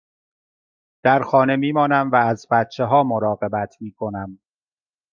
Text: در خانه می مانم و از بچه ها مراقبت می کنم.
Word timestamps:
در 1.03 1.21
خانه 1.23 1.55
می 1.55 1.71
مانم 1.71 2.11
و 2.11 2.15
از 2.15 2.47
بچه 2.51 2.83
ها 2.85 3.03
مراقبت 3.03 3.75
می 3.79 3.91
کنم. 3.91 4.39